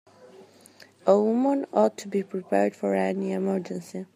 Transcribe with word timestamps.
A 1.05 1.15
woman 1.15 1.67
ought 1.71 1.95
to 1.99 2.07
be 2.07 2.23
prepared 2.23 2.75
for 2.75 2.95
any 2.95 3.33
emergency. 3.33 4.07